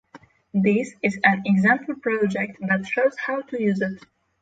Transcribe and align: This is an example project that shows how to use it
This 0.55 0.95
is 1.03 1.19
an 1.23 1.43
example 1.45 1.93
project 1.93 2.57
that 2.67 2.87
shows 2.87 3.13
how 3.27 3.41
to 3.43 3.61
use 3.61 3.81
it 3.81 4.03